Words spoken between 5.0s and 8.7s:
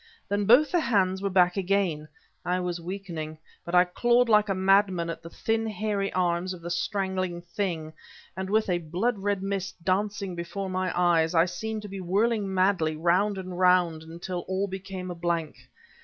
at the thin, hairy arms of the strangling thing, and with